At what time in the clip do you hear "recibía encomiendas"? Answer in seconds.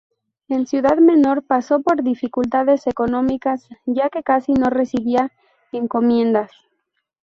4.71-6.49